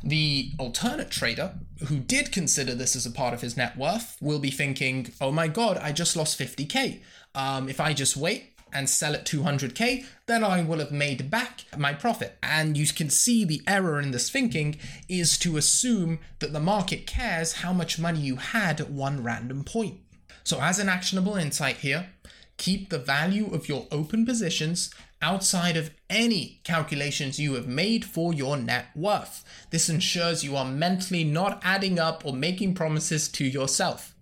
The 0.03 0.53
alternate 0.59 1.11
trader, 1.11 1.55
who 1.87 1.99
did 1.99 2.33
consider 2.33 2.75
this 2.75 2.97
as 2.97 3.07
a 3.07 3.11
part 3.11 3.35
of 3.35 3.41
his 3.41 3.57
net 3.57 3.77
worth, 3.77 4.17
will 4.21 4.39
be 4.39 4.51
thinking, 4.51 5.13
oh 5.21 5.33
my 5.33 5.49
god, 5.49 5.79
I 5.79 5.93
just 5.93 6.17
lost 6.17 6.39
50k. 6.39 7.01
Um, 7.35 7.69
if 7.69 7.81
I 7.81 7.93
just 7.93 8.17
wait, 8.17 8.55
and 8.73 8.89
sell 8.89 9.15
at 9.15 9.25
200k, 9.27 10.05
then 10.27 10.45
I 10.45 10.63
will 10.63 10.79
have 10.79 10.93
made 10.93 11.31
back 11.31 11.65
my 11.77 11.93
profit. 11.93 12.37
And 12.43 12.77
you 12.77 12.87
can 12.87 13.11
see 13.11 13.45
the 13.45 13.63
error 13.67 14.01
in 14.01 14.11
this 14.11 14.31
thinking 14.31 14.77
is 15.09 15.39
to 15.39 15.57
assume 15.57 16.19
that 16.41 16.53
the 16.53 16.61
market 16.61 17.07
cares 17.07 17.55
how 17.55 17.73
much 17.73 17.99
money 17.99 18.21
you 18.21 18.37
had 18.37 18.81
at 18.81 18.91
one 18.91 19.23
random 19.23 19.65
point. 19.65 19.99
So, 20.45 20.61
as 20.61 20.79
an 20.79 20.89
actionable 20.89 21.37
insight 21.37 21.77
here, 21.79 22.09
keep 22.57 22.91
the 22.91 22.99
value 22.99 23.53
of 23.53 23.69
your 23.69 23.87
open 23.91 24.25
positions 24.25 24.91
outside 25.21 25.77
of 25.77 25.91
any 26.09 26.61
calculations 26.65 27.39
you 27.39 27.55
have 27.55 27.67
made 27.67 28.05
for 28.05 28.33
your 28.33 28.57
net 28.57 28.87
worth. 28.95 29.45
This 29.71 29.89
ensures 29.89 30.45
you 30.45 30.57
are 30.57 30.65
mentally 30.65 31.25
not 31.25 31.61
adding 31.65 31.99
up 31.99 32.25
or 32.25 32.33
making 32.33 32.75
promises 32.75 33.29
to 33.31 33.45
yourself. 33.45 34.15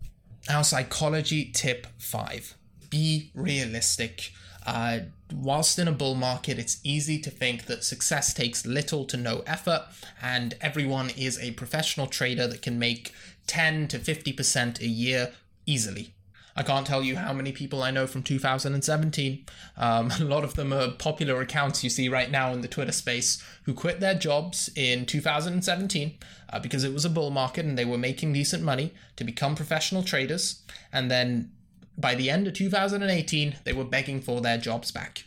Our 0.49 0.65
psychology 0.65 1.51
tip 1.53 1.87
five 1.99 2.57
be 2.97 3.31
realistic. 3.35 4.33
Uh, 4.67 5.01
whilst 5.33 5.79
in 5.79 5.87
a 5.87 5.93
bull 5.93 6.15
market, 6.15 6.59
it's 6.59 6.81
easy 6.83 7.19
to 7.21 7.31
think 7.31 7.67
that 7.67 7.85
success 7.85 8.33
takes 8.33 8.67
little 8.67 9.05
to 9.05 9.17
no 9.17 9.43
effort, 9.47 9.83
and 10.23 10.57
everyone 10.61 11.11
is 11.11 11.39
a 11.39 11.51
professional 11.53 12.07
trader 12.07 12.47
that 12.49 12.63
can 12.63 12.79
make 12.79 13.13
10 13.47 13.89
to 13.89 13.99
50% 13.99 14.81
a 14.81 14.87
year 14.87 15.33
easily. 15.67 16.15
I 16.59 16.63
can't 16.63 16.87
tell 16.87 17.03
you 17.03 17.17
how 17.17 17.35
many 17.35 17.53
people 17.53 17.83
I 17.83 17.91
know 17.91 18.07
from 18.07 18.23
2017. 18.23 19.45
Um, 19.77 20.11
a 20.21 20.25
lot 20.25 20.43
of 20.43 20.55
them 20.55 20.73
are 20.73 20.91
popular 20.91 21.39
accounts 21.43 21.85
you 21.85 21.91
see 21.91 22.09
right 22.09 22.31
now 22.31 22.53
in 22.55 22.63
the 22.63 22.69
Twitter 22.69 22.93
space 22.93 23.45
who 23.65 23.75
quit 23.75 24.01
their 24.01 24.15
jobs 24.15 24.71
in 24.75 25.05
2017 25.05 26.19
uh, 26.51 26.59
because 26.61 26.83
it 26.83 26.95
was 26.95 27.05
a 27.05 27.11
bull 27.11 27.31
market 27.31 27.67
and 27.67 27.77
they 27.77 27.85
were 27.85 27.99
making 27.99 28.33
decent 28.33 28.63
money 28.63 28.95
to 29.17 29.23
become 29.23 29.55
professional 29.55 30.03
traders. 30.03 30.63
And 30.91 31.11
then 31.11 31.51
by 31.99 32.15
the 32.15 32.31
end 32.31 32.47
of 32.47 32.55
2018, 32.55 33.57
they 33.65 33.73
were 33.73 33.85
begging 33.85 34.21
for 34.21 34.41
their 34.41 34.59
jobs 34.59 34.91
back. 34.91 35.25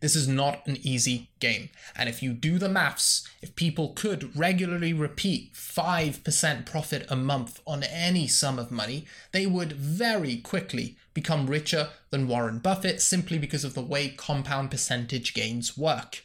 This 0.00 0.16
is 0.16 0.26
not 0.26 0.66
an 0.66 0.78
easy 0.80 1.28
game. 1.40 1.68
And 1.94 2.08
if 2.08 2.22
you 2.22 2.32
do 2.32 2.58
the 2.58 2.70
maths, 2.70 3.28
if 3.42 3.54
people 3.54 3.90
could 3.90 4.34
regularly 4.36 4.94
repeat 4.94 5.52
5% 5.52 6.66
profit 6.66 7.06
a 7.10 7.16
month 7.16 7.60
on 7.66 7.82
any 7.82 8.26
sum 8.26 8.58
of 8.58 8.70
money, 8.70 9.04
they 9.32 9.46
would 9.46 9.72
very 9.72 10.38
quickly 10.38 10.96
become 11.12 11.46
richer 11.46 11.90
than 12.08 12.28
Warren 12.28 12.58
Buffett 12.58 13.02
simply 13.02 13.38
because 13.38 13.64
of 13.64 13.74
the 13.74 13.82
way 13.82 14.08
compound 14.08 14.70
percentage 14.70 15.34
gains 15.34 15.76
work. 15.76 16.24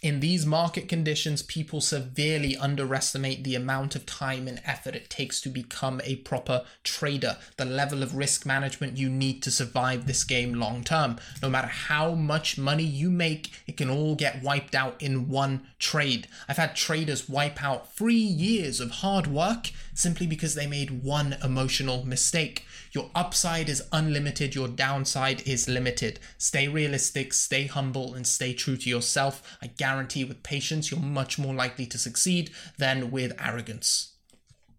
In 0.00 0.20
these 0.20 0.46
market 0.46 0.88
conditions, 0.88 1.42
people 1.42 1.80
severely 1.80 2.56
underestimate 2.56 3.42
the 3.42 3.56
amount 3.56 3.96
of 3.96 4.06
time 4.06 4.46
and 4.46 4.62
effort 4.64 4.94
it 4.94 5.10
takes 5.10 5.40
to 5.40 5.48
become 5.48 6.00
a 6.04 6.16
proper 6.16 6.64
trader, 6.84 7.36
the 7.56 7.64
level 7.64 8.04
of 8.04 8.14
risk 8.14 8.46
management 8.46 8.96
you 8.96 9.08
need 9.08 9.42
to 9.42 9.50
survive 9.50 10.06
this 10.06 10.22
game 10.22 10.54
long 10.54 10.84
term. 10.84 11.18
No 11.42 11.50
matter 11.50 11.66
how 11.66 12.14
much 12.14 12.56
money 12.56 12.84
you 12.84 13.10
make, 13.10 13.50
it 13.66 13.76
can 13.76 13.90
all 13.90 14.14
get 14.14 14.40
wiped 14.40 14.76
out 14.76 15.02
in 15.02 15.28
one 15.28 15.66
trade. 15.80 16.28
I've 16.48 16.58
had 16.58 16.76
traders 16.76 17.28
wipe 17.28 17.60
out 17.64 17.92
three 17.92 18.14
years 18.14 18.78
of 18.78 18.92
hard 18.92 19.26
work 19.26 19.72
simply 19.94 20.28
because 20.28 20.54
they 20.54 20.68
made 20.68 21.02
one 21.02 21.36
emotional 21.42 22.06
mistake. 22.06 22.64
Your 22.92 23.10
upside 23.16 23.68
is 23.68 23.82
unlimited, 23.92 24.54
your 24.54 24.68
downside 24.68 25.46
is 25.46 25.68
limited. 25.68 26.20
Stay 26.38 26.68
realistic, 26.68 27.34
stay 27.34 27.66
humble, 27.66 28.14
and 28.14 28.26
stay 28.26 28.54
true 28.54 28.76
to 28.76 28.88
yourself. 28.88 29.58
I 29.60 29.66
guarantee 29.66 29.87
with 29.96 30.42
patience, 30.42 30.90
you're 30.90 31.00
much 31.00 31.38
more 31.38 31.54
likely 31.54 31.86
to 31.86 31.98
succeed 31.98 32.50
than 32.76 33.10
with 33.10 33.32
arrogance. 33.40 34.14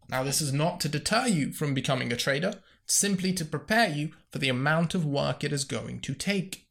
Now, 0.10 0.24
this 0.24 0.42
is 0.42 0.52
not 0.52 0.80
to 0.82 0.90
deter 0.90 1.28
you 1.28 1.52
from 1.52 1.74
becoming 1.74 2.12
a 2.12 2.18
trader, 2.18 2.56
simply 2.86 3.32
to 3.34 3.46
prepare 3.46 3.90
you 3.90 4.12
for 4.32 4.40
the 4.40 4.50
amount 4.50 4.96
of 4.96 5.06
work 5.06 5.44
it 5.44 5.54
is 5.54 5.64
going 5.64 6.00
to 6.02 6.14
take. 6.14 6.66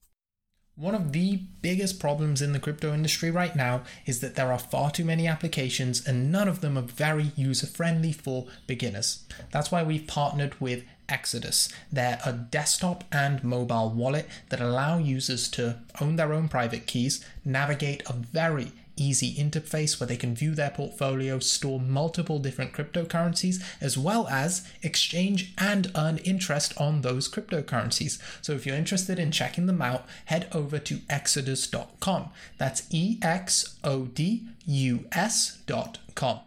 One 0.75 0.95
of 0.95 1.11
the 1.11 1.43
biggest 1.61 1.99
problems 1.99 2.41
in 2.41 2.53
the 2.53 2.61
crypto 2.61 2.95
industry 2.95 3.33
right 3.33 3.57
now 3.57 3.83
is 4.07 4.21
that 4.21 4.37
there 4.37 4.53
are 4.53 4.59
far 4.61 4.93
too 4.93 5.05
many 5.05 5.27
applications 5.27 6.07
and 6.07 6.31
none 6.31 6.47
of 6.47 6.61
them 6.61 6.79
are 6.79 6.83
very 6.83 7.33
user 7.35 7.67
friendly 7.67 8.13
for 8.13 8.47
beginners. 8.69 9.25
That's 9.51 9.73
why 9.73 9.83
we've 9.83 10.07
partnered 10.07 10.61
with 10.61 10.85
Exodus. 11.09 11.69
They're 11.91 12.21
a 12.25 12.33
desktop 12.33 13.05
and 13.13 13.43
mobile 13.43 13.91
wallet 13.91 14.29
that 14.51 14.61
allow 14.61 14.99
users 14.99 15.49
to 15.51 15.79
own 16.01 16.17
their 16.17 16.33
own 16.33 16.49
private 16.49 16.87
keys, 16.87 17.25
navigate 17.45 18.03
a 18.07 18.13
very 18.13 18.73
easy 19.01 19.35
interface 19.35 19.99
where 19.99 20.07
they 20.07 20.17
can 20.17 20.35
view 20.35 20.55
their 20.55 20.71
portfolio, 20.71 21.39
store 21.39 21.81
multiple 21.81 22.39
different 22.39 22.73
cryptocurrencies, 22.73 23.63
as 23.81 23.97
well 23.97 24.27
as 24.29 24.67
exchange 24.83 25.53
and 25.57 25.91
earn 25.97 26.19
interest 26.19 26.75
on 26.79 27.01
those 27.01 27.29
cryptocurrencies. 27.29 28.21
So 28.43 28.53
if 28.53 28.67
you're 28.67 28.77
interested 28.77 29.19
in 29.19 29.31
checking 29.31 29.67
them 29.67 29.83
out, 29.83 30.07
head 30.27 30.49
over 30.53 30.79
to 30.81 31.01
exodus.com. 31.09 32.31
That's 32.59 32.83
E 32.91 33.19
X 33.23 33.77
O 33.85 34.07
D 34.07 34.49
U 34.67 35.07
S.com. 35.13 36.41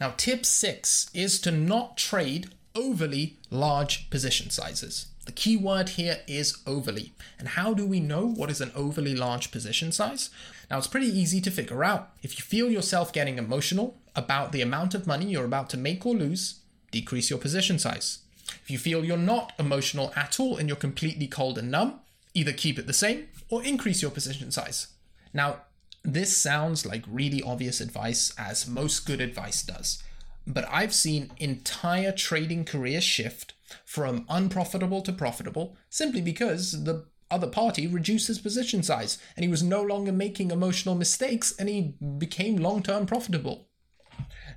Now, 0.00 0.12
tip 0.16 0.44
six 0.44 1.08
is 1.14 1.40
to 1.40 1.50
not 1.50 1.96
trade 1.96 2.50
overly 2.74 3.36
large 3.50 4.10
position 4.10 4.50
sizes. 4.50 5.06
The 5.26 5.32
key 5.32 5.56
word 5.56 5.90
here 5.90 6.18
is 6.26 6.58
overly. 6.66 7.12
And 7.38 7.48
how 7.48 7.72
do 7.72 7.86
we 7.86 8.00
know 8.00 8.26
what 8.26 8.50
is 8.50 8.60
an 8.60 8.72
overly 8.74 9.14
large 9.14 9.50
position 9.50 9.92
size? 9.92 10.30
Now, 10.70 10.78
it's 10.78 10.86
pretty 10.86 11.06
easy 11.06 11.40
to 11.40 11.50
figure 11.50 11.84
out. 11.84 12.10
If 12.22 12.38
you 12.38 12.44
feel 12.44 12.70
yourself 12.70 13.12
getting 13.12 13.38
emotional 13.38 13.96
about 14.14 14.52
the 14.52 14.60
amount 14.60 14.94
of 14.94 15.06
money 15.06 15.26
you're 15.26 15.44
about 15.44 15.70
to 15.70 15.76
make 15.76 16.04
or 16.04 16.14
lose, 16.14 16.60
decrease 16.90 17.30
your 17.30 17.38
position 17.38 17.78
size. 17.78 18.18
If 18.62 18.70
you 18.70 18.78
feel 18.78 19.04
you're 19.04 19.16
not 19.16 19.52
emotional 19.58 20.12
at 20.14 20.38
all 20.38 20.56
and 20.58 20.68
you're 20.68 20.76
completely 20.76 21.26
cold 21.26 21.56
and 21.58 21.70
numb, 21.70 22.00
either 22.34 22.52
keep 22.52 22.78
it 22.78 22.86
the 22.86 22.92
same 22.92 23.28
or 23.48 23.64
increase 23.64 24.02
your 24.02 24.10
position 24.10 24.50
size. 24.50 24.88
Now, 25.32 25.62
this 26.02 26.36
sounds 26.36 26.84
like 26.84 27.04
really 27.08 27.42
obvious 27.42 27.80
advice, 27.80 28.34
as 28.36 28.68
most 28.68 29.06
good 29.06 29.22
advice 29.22 29.62
does, 29.62 30.02
but 30.46 30.68
I've 30.70 30.94
seen 30.94 31.30
entire 31.38 32.12
trading 32.12 32.64
careers 32.64 33.04
shift 33.04 33.54
from 33.84 34.26
unprofitable 34.28 35.02
to 35.02 35.12
profitable 35.12 35.76
simply 35.88 36.20
because 36.20 36.84
the 36.84 37.06
other 37.30 37.46
party 37.46 37.86
reduced 37.86 38.28
his 38.28 38.38
position 38.38 38.82
size 38.82 39.18
and 39.36 39.44
he 39.44 39.50
was 39.50 39.62
no 39.62 39.82
longer 39.82 40.12
making 40.12 40.50
emotional 40.50 40.94
mistakes 40.94 41.54
and 41.58 41.68
he 41.68 41.94
became 42.18 42.56
long 42.56 42.82
term 42.82 43.06
profitable. 43.06 43.68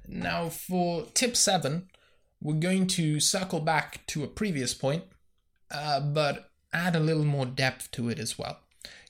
Now, 0.08 0.50
for 0.50 1.06
tip 1.13 1.36
seven, 1.36 1.89
we're 2.41 2.60
going 2.60 2.88
to 2.88 3.20
circle 3.20 3.60
back 3.60 4.06
to 4.08 4.24
a 4.24 4.27
previous 4.27 4.74
point, 4.74 5.03
uh, 5.72 6.00
but 6.00 6.51
add 6.72 6.96
a 6.96 7.00
little 7.00 7.25
more 7.25 7.46
depth 7.46 7.91
to 7.91 8.10
it 8.10 8.20
as 8.20 8.38
well. 8.38 8.60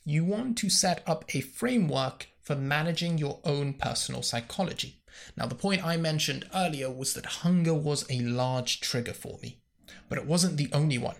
You 0.05 0.23
want 0.23 0.57
to 0.59 0.69
set 0.69 1.03
up 1.05 1.25
a 1.35 1.41
framework 1.41 2.27
for 2.41 2.55
managing 2.55 3.17
your 3.17 3.39
own 3.43 3.73
personal 3.73 4.21
psychology. 4.21 5.01
Now, 5.35 5.45
the 5.45 5.55
point 5.55 5.85
I 5.85 5.97
mentioned 5.97 6.49
earlier 6.53 6.89
was 6.89 7.13
that 7.13 7.25
hunger 7.25 7.73
was 7.73 8.05
a 8.09 8.19
large 8.21 8.79
trigger 8.79 9.13
for 9.13 9.39
me, 9.41 9.59
but 10.09 10.17
it 10.17 10.25
wasn't 10.25 10.57
the 10.57 10.69
only 10.73 10.97
one. 10.97 11.17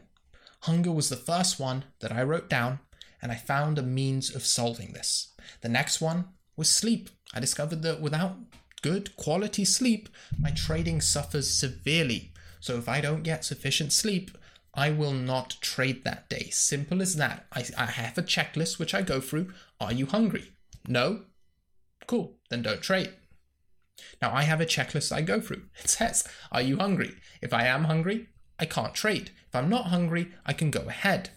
Hunger 0.62 0.92
was 0.92 1.10
the 1.10 1.16
first 1.16 1.60
one 1.60 1.86
that 2.00 2.12
I 2.12 2.24
wrote 2.24 2.50
down, 2.50 2.80
and 3.22 3.32
I 3.32 3.36
found 3.36 3.78
a 3.78 3.84
means 3.84 4.34
of 4.36 4.46
solving 4.46 4.94
this. 4.94 5.34
The 5.62 5.70
next 5.70 6.02
one 6.02 6.26
was 6.56 6.70
sleep. 6.70 7.10
I 7.34 7.40
discovered 7.40 7.82
that 7.84 8.02
without 8.02 8.38
good 8.82 9.16
quality 9.16 9.66
sleep, 9.66 10.10
my 10.40 10.52
trading 10.52 11.02
suffers 11.02 11.50
severely. 11.54 12.32
So 12.60 12.78
if 12.78 12.90
I 12.90 13.02
don't 13.02 13.24
get 13.24 13.46
sufficient 13.46 13.94
sleep, 13.94 14.32
I 14.74 14.92
will 14.92 15.14
not 15.14 15.58
trade 15.62 16.04
that 16.04 16.30
day. 16.30 16.50
Simple 16.52 17.02
as 17.02 17.16
that. 17.16 17.48
I, 17.52 17.66
I 17.78 17.86
have 17.86 18.18
a 18.18 18.22
checklist 18.22 18.78
which 18.78 18.94
I 18.94 19.02
go 19.02 19.20
through. 19.20 19.54
Are 19.80 19.92
you 19.92 20.06
hungry? 20.06 20.52
No? 20.88 21.22
Cool. 22.06 22.38
Then 22.50 22.62
don't 22.62 22.82
trade. 22.82 23.12
Now 24.22 24.34
I 24.34 24.44
have 24.44 24.62
a 24.62 24.66
checklist 24.66 25.12
I 25.12 25.22
go 25.22 25.40
through. 25.40 25.64
It 25.84 25.90
says, 25.90 26.28
Are 26.52 26.62
you 26.62 26.78
hungry? 26.78 27.16
If 27.42 27.54
I 27.54 27.66
am 27.66 27.86
hungry, 27.86 28.28
I 28.60 28.66
can't 28.66 28.94
trade. 28.94 29.32
If 29.48 29.56
I'm 29.56 29.70
not 29.70 29.88
hungry, 29.88 30.32
I 30.46 30.54
can 30.54 30.72
go 30.72 30.82
ahead. 30.82 31.30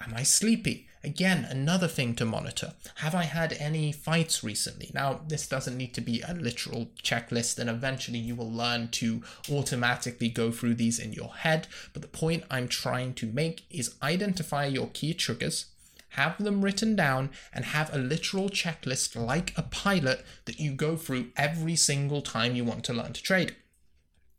Am 0.00 0.14
I 0.14 0.22
sleepy? 0.22 0.88
Again, 1.04 1.44
another 1.44 1.86
thing 1.86 2.14
to 2.16 2.24
monitor. 2.24 2.74
Have 2.96 3.14
I 3.14 3.22
had 3.22 3.52
any 3.54 3.92
fights 3.92 4.42
recently? 4.42 4.90
Now, 4.92 5.20
this 5.28 5.46
doesn't 5.46 5.76
need 5.76 5.94
to 5.94 6.00
be 6.00 6.22
a 6.22 6.34
literal 6.34 6.90
checklist, 7.02 7.58
and 7.58 7.70
eventually 7.70 8.18
you 8.18 8.34
will 8.34 8.50
learn 8.50 8.88
to 8.88 9.22
automatically 9.50 10.28
go 10.28 10.50
through 10.50 10.74
these 10.74 10.98
in 10.98 11.12
your 11.12 11.34
head. 11.34 11.68
But 11.92 12.02
the 12.02 12.08
point 12.08 12.44
I'm 12.50 12.66
trying 12.66 13.14
to 13.14 13.26
make 13.26 13.64
is 13.70 13.94
identify 14.02 14.66
your 14.66 14.88
key 14.88 15.14
triggers, 15.14 15.66
have 16.10 16.42
them 16.42 16.62
written 16.62 16.96
down, 16.96 17.30
and 17.52 17.64
have 17.66 17.92
a 17.94 17.98
literal 17.98 18.48
checklist 18.48 19.14
like 19.16 19.52
a 19.56 19.62
pilot 19.62 20.24
that 20.46 20.58
you 20.58 20.72
go 20.72 20.96
through 20.96 21.30
every 21.36 21.76
single 21.76 22.22
time 22.22 22.54
you 22.54 22.64
want 22.64 22.84
to 22.84 22.92
learn 22.92 23.12
to 23.12 23.22
trade. 23.22 23.54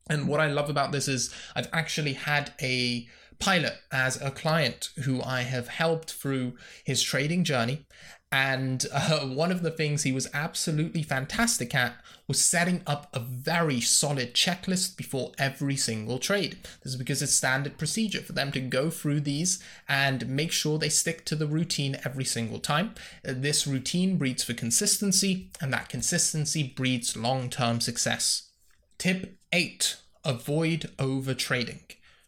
And 0.10 0.28
what 0.28 0.40
I 0.40 0.48
love 0.48 0.70
about 0.70 0.92
this 0.92 1.08
is 1.08 1.34
I've 1.56 1.70
actually 1.72 2.14
had 2.14 2.54
a 2.62 3.08
pilot 3.38 3.76
as 3.92 4.22
a 4.22 4.32
client 4.32 4.90
who 5.04 5.22
I 5.24 5.42
have 5.42 5.70
helped 5.70 6.12
through 6.14 6.58
his 6.84 7.02
trading 7.02 7.44
journey. 7.44 7.86
And 8.32 8.86
uh, 8.94 9.20
one 9.28 9.52
of 9.52 9.64
the 9.64 9.72
things 9.72 10.04
he 10.04 10.12
was 10.12 10.28
absolutely 10.34 11.04
fantastic 11.04 11.74
at 11.74 11.96
was 12.28 12.44
setting 12.44 12.84
up 12.86 13.08
a 13.12 13.20
very 13.20 13.82
solid 13.82 14.36
checklist 14.36 14.96
before 14.96 15.32
every 15.40 15.76
single 15.76 16.20
trade. 16.20 16.58
This 16.84 16.94
is 16.94 16.96
because 16.96 17.22
it's 17.24 17.34
standard 17.34 17.78
procedure 17.78 18.22
for 18.22 18.34
them 18.34 18.52
to 18.52 18.60
go 18.60 18.92
through 18.92 19.22
these 19.22 19.64
and 19.88 20.28
make 20.28 20.52
sure 20.52 20.78
they 20.78 20.90
stick 20.90 21.26
to 21.26 21.36
the 21.36 21.48
routine 21.48 21.98
every 22.06 22.26
single 22.26 22.60
time. 22.60 22.94
Uh, 23.28 23.34
this 23.36 23.66
routine 23.66 24.18
breeds 24.18 24.44
for 24.44 24.54
consistency, 24.54 25.50
and 25.60 25.74
that 25.74 25.90
consistency 25.90 26.62
breeds 26.64 27.18
long 27.18 27.50
term 27.50 27.82
success. 27.82 28.52
Tip 28.98 29.38
8 29.52 29.98
Avoid 30.26 30.92
over 31.00 31.34
trading 31.34 31.80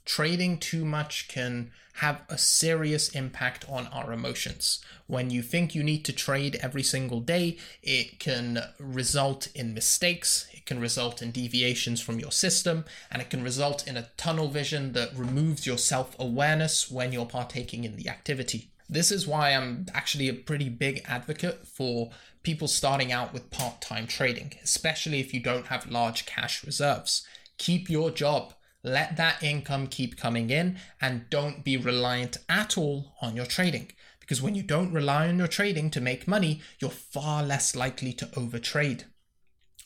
trading 0.06 0.58
too 0.58 0.86
much 0.86 1.28
can 1.28 1.72
have 1.96 2.22
a 2.30 2.38
serious 2.38 3.10
impact 3.10 3.66
on 3.70 3.88
our 3.88 4.14
emotions. 4.14 4.84
When 5.08 5.30
you 5.30 5.42
think 5.42 5.76
you 5.76 5.84
need 5.84 6.06
to 6.06 6.14
trade 6.14 6.58
every 6.62 6.84
single 6.84 7.20
day, 7.20 7.58
it 7.84 8.20
can 8.20 8.64
result 8.80 9.50
in 9.54 9.74
mistakes, 9.74 10.48
it 10.54 10.66
can 10.66 10.80
result 10.80 11.22
in 11.22 11.32
deviations 11.32 12.02
from 12.02 12.20
your 12.20 12.32
system, 12.32 12.86
and 13.12 13.22
it 13.22 13.30
can 13.30 13.44
result 13.44 13.88
in 13.88 13.98
a 13.98 14.10
tunnel 14.18 14.48
vision 14.48 14.94
that 14.94 15.16
removes 15.16 15.66
your 15.66 15.78
self 15.78 16.16
awareness 16.18 16.90
when 16.90 17.12
you're 17.12 17.26
partaking 17.26 17.84
in 17.84 17.98
the 17.98 18.10
activity. 18.10 18.72
This 18.90 19.12
is 19.12 19.28
why 19.28 19.54
I'm 19.54 19.86
actually 19.94 20.28
a 20.28 20.34
pretty 20.34 20.70
big 20.70 21.02
advocate 21.06 21.68
for 21.68 22.12
people 22.44 22.68
starting 22.68 23.12
out 23.12 23.34
with 23.34 23.52
part 23.52 23.82
time 23.82 24.08
trading, 24.08 24.54
especially 24.64 25.20
if 25.20 25.34
you 25.34 25.40
don't 25.40 25.68
have 25.68 25.92
large 25.92 26.26
cash 26.26 26.64
reserves. 26.66 27.26
Keep 27.58 27.90
your 27.90 28.12
job 28.12 28.54
let 28.84 29.18
that 29.18 29.44
income 29.44 29.88
keep 29.88 30.18
coming 30.18 30.50
in 30.50 30.78
and 31.00 31.30
don't 31.30 31.64
be 31.64 31.78
reliant 31.78 32.38
at 32.50 32.78
all 32.78 33.14
on 33.22 33.36
your 33.36 33.46
trading. 33.46 33.92
Because 34.20 34.42
when 34.42 34.56
you 34.56 34.64
don't 34.64 34.94
rely 34.94 35.28
on 35.28 35.38
your 35.38 35.48
trading 35.48 35.90
to 35.92 36.02
make 36.02 36.28
money, 36.28 36.62
you're 36.80 36.90
far 36.90 37.44
less 37.44 37.76
likely 37.76 38.14
to 38.14 38.26
overtrade. 38.28 39.04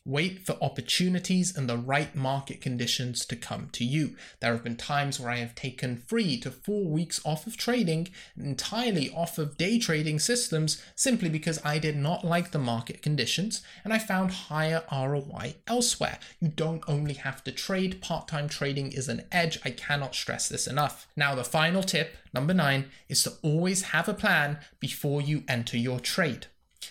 Wait 0.08 0.46
for 0.46 0.56
opportunities 0.62 1.58
and 1.58 1.68
the 1.68 1.78
right 1.78 2.16
market 2.16 2.62
conditions 2.62 3.26
to 3.26 3.36
come 3.36 3.70
to 3.72 3.84
you. 3.84 4.16
There 4.40 4.52
have 4.52 4.64
been 4.64 4.76
times 4.76 5.20
where 5.20 5.32
I 5.32 5.38
have 5.38 5.56
taken 5.56 5.98
three 5.98 6.38
to 6.42 6.52
four 6.52 6.86
weeks 6.86 7.20
off 7.26 7.48
of 7.48 7.58
trading, 7.58 8.10
entirely 8.38 9.10
off 9.10 9.40
of 9.40 9.58
day 9.58 9.80
trading 9.80 10.20
systems, 10.20 10.80
simply 10.94 11.28
because 11.28 11.60
I 11.66 11.80
did 11.80 11.98
not 11.98 12.24
like 12.24 12.52
the 12.52 12.60
market 12.60 13.02
conditions 13.02 13.64
and 13.84 13.92
I 13.92 13.98
found 13.98 14.30
higher 14.30 14.84
ROI 14.92 15.56
elsewhere. 15.66 16.20
You 16.40 16.50
don't 16.50 16.84
only 16.88 17.16
have 17.16 17.44
to 17.46 17.52
trade, 17.52 18.00
part 18.00 18.28
time 18.28 18.48
trading 18.48 18.92
is 18.92 19.10
an 19.10 19.24
edge. 19.32 19.58
I 19.66 19.72
cannot 19.72 20.14
stress 20.14 20.48
this 20.48 20.68
enough. 20.68 21.08
Now, 21.16 21.34
the 21.34 21.44
final 21.44 21.82
tip, 21.82 22.16
number 22.32 22.54
nine, 22.54 22.92
is 23.10 23.24
to 23.24 23.34
always 23.42 23.82
have 23.84 24.08
a 24.08 24.14
plan 24.14 24.60
before 24.80 25.20
you 25.20 25.44
enter 25.48 25.78
your 25.78 26.00
trade. 26.00 26.46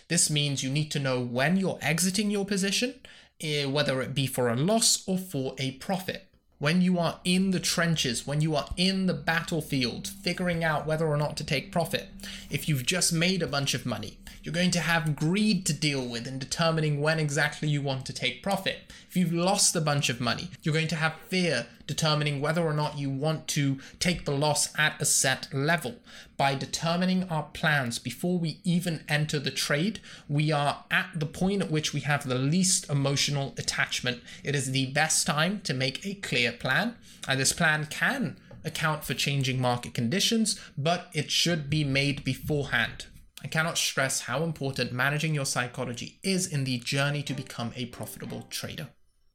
This 0.08 0.30
means 0.30 0.62
you 0.62 0.70
need 0.70 0.90
to 0.92 0.98
know 0.98 1.20
when 1.20 1.56
you're 1.56 1.78
exiting 1.80 2.30
your 2.30 2.44
position, 2.44 2.94
eh, 3.40 3.64
whether 3.64 4.02
it 4.02 4.14
be 4.14 4.26
for 4.26 4.48
a 4.48 4.56
loss 4.56 5.02
or 5.06 5.18
for 5.18 5.54
a 5.58 5.72
profit. 5.72 6.26
When 6.58 6.82
you 6.82 6.98
are 6.98 7.20
in 7.24 7.50
the 7.50 7.60
trenches, 7.60 8.26
when 8.26 8.40
you 8.40 8.54
are 8.54 8.68
in 8.76 9.06
the 9.06 9.14
battlefield, 9.14 10.06
figuring 10.08 10.62
out 10.62 10.86
whether 10.86 11.06
or 11.06 11.16
not 11.16 11.36
to 11.38 11.44
take 11.44 11.72
profit, 11.72 12.08
if 12.48 12.68
you've 12.68 12.86
just 12.86 13.12
made 13.12 13.42
a 13.42 13.46
bunch 13.46 13.74
of 13.74 13.84
money, 13.84 14.18
you're 14.44 14.52
going 14.52 14.70
to 14.70 14.80
have 14.80 15.16
greed 15.16 15.64
to 15.64 15.72
deal 15.72 16.06
with 16.06 16.26
in 16.26 16.38
determining 16.38 17.00
when 17.00 17.18
exactly 17.18 17.66
you 17.66 17.80
want 17.80 18.04
to 18.04 18.12
take 18.12 18.42
profit. 18.42 18.92
If 19.08 19.16
you've 19.16 19.32
lost 19.32 19.74
a 19.74 19.80
bunch 19.80 20.10
of 20.10 20.20
money, 20.20 20.50
you're 20.62 20.74
going 20.74 20.88
to 20.88 20.96
have 20.96 21.14
fear 21.28 21.66
determining 21.86 22.42
whether 22.42 22.62
or 22.62 22.74
not 22.74 22.98
you 22.98 23.08
want 23.08 23.48
to 23.48 23.78
take 23.98 24.26
the 24.26 24.36
loss 24.36 24.68
at 24.78 25.00
a 25.00 25.06
set 25.06 25.48
level. 25.52 25.94
By 26.36 26.56
determining 26.56 27.24
our 27.30 27.44
plans 27.54 27.98
before 27.98 28.38
we 28.38 28.60
even 28.64 29.02
enter 29.08 29.38
the 29.38 29.50
trade, 29.50 30.00
we 30.28 30.52
are 30.52 30.84
at 30.90 31.08
the 31.14 31.26
point 31.26 31.62
at 31.62 31.70
which 31.70 31.94
we 31.94 32.00
have 32.00 32.28
the 32.28 32.34
least 32.34 32.90
emotional 32.90 33.54
attachment. 33.56 34.20
It 34.42 34.54
is 34.54 34.72
the 34.72 34.92
best 34.92 35.26
time 35.26 35.62
to 35.62 35.72
make 35.72 36.04
a 36.04 36.14
clear 36.14 36.52
plan, 36.52 36.96
and 37.26 37.40
this 37.40 37.54
plan 37.54 37.86
can 37.86 38.36
account 38.62 39.04
for 39.04 39.14
changing 39.14 39.58
market 39.58 39.94
conditions, 39.94 40.60
but 40.76 41.08
it 41.14 41.30
should 41.30 41.70
be 41.70 41.82
made 41.82 42.24
beforehand. 42.24 43.06
I 43.44 43.46
cannot 43.46 43.76
stress 43.76 44.22
how 44.22 44.42
important 44.42 44.90
managing 44.90 45.34
your 45.34 45.44
psychology 45.44 46.18
is 46.22 46.46
in 46.46 46.64
the 46.64 46.78
journey 46.78 47.22
to 47.24 47.34
become 47.34 47.72
a 47.76 47.84
profitable 47.86 48.46
trader. 48.48 48.88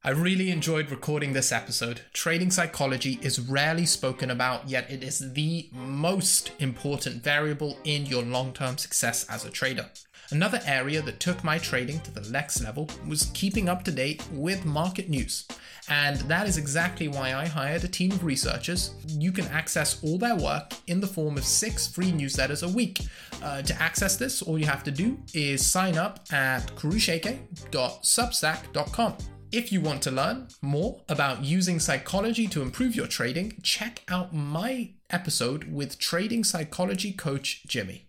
I 0.04 0.10
really 0.10 0.50
enjoyed 0.50 0.90
recording 0.90 1.34
this 1.34 1.52
episode. 1.52 2.02
Trading 2.12 2.50
psychology 2.50 3.20
is 3.22 3.40
rarely 3.40 3.86
spoken 3.86 4.32
about, 4.32 4.68
yet 4.68 4.90
it 4.90 5.04
is 5.04 5.34
the 5.34 5.70
most 5.72 6.52
important 6.58 7.22
variable 7.22 7.78
in 7.84 8.08
your 8.08 8.24
long 8.24 8.52
term 8.52 8.80
success 8.80 9.28
as 9.30 9.46
a 9.46 9.52
trader. 9.52 9.92
Another 10.32 10.62
area 10.66 11.02
that 11.02 11.20
took 11.20 11.44
my 11.44 11.58
trading 11.58 12.00
to 12.02 12.12
the 12.12 12.30
next 12.30 12.62
level 12.62 12.88
was 13.08 13.32
keeping 13.34 13.68
up 13.68 13.84
to 13.84 13.92
date 13.92 14.24
with 14.32 14.64
market 14.66 15.10
news. 15.10 15.48
And 15.90 16.18
that 16.22 16.48
is 16.48 16.58
exactly 16.58 17.08
why 17.08 17.34
I 17.34 17.48
hired 17.48 17.84
a 17.84 17.88
team 17.88 18.12
of 18.12 18.24
researchers. 18.24 18.94
You 19.08 19.32
can 19.32 19.48
access 19.48 20.04
all 20.04 20.20
their 20.20 20.36
work 20.36 20.74
in 20.86 21.00
the 21.00 21.08
form 21.08 21.36
of 21.38 21.44
six 21.44 21.88
free 21.88 22.12
newsletters 22.12 22.62
a 22.64 22.70
week. 22.72 23.02
Uh, 23.42 23.64
to 23.64 23.82
access 23.82 24.18
this, 24.18 24.44
all 24.44 24.60
you 24.60 24.68
have 24.68 24.84
to 24.84 24.92
do 24.92 25.18
is 25.34 25.66
sign 25.66 25.98
up 25.98 26.20
at 26.32 26.60
koroushak.substack.com. 26.76 29.18
If 29.52 29.72
you 29.72 29.82
want 29.82 30.04
to 30.04 30.12
learn 30.12 30.48
more 30.62 31.02
about 31.10 31.44
using 31.44 31.80
psychology 31.80 32.48
to 32.50 32.62
improve 32.62 32.96
your 32.96 33.08
trading, 33.08 33.54
check 33.64 34.04
out 34.08 34.32
my 34.32 34.92
episode 35.10 35.74
with 35.74 35.98
trading 35.98 36.44
psychology 36.44 37.12
coach 37.12 37.64
Jimmy. 37.66 38.06